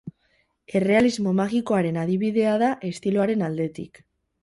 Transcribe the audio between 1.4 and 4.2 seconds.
magikoaren adibidea da estiloaren aldetik.